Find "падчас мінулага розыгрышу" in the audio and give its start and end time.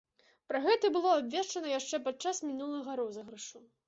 2.07-3.63